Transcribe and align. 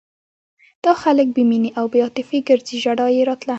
دا 0.83 0.93
خلک 1.01 1.27
بې 1.35 1.43
مینې 1.49 1.69
او 1.79 1.85
بې 1.91 1.99
عاطفې 2.05 2.39
ګرځي 2.49 2.77
ژړا 2.83 3.07
یې 3.15 3.21
راتله. 3.29 3.49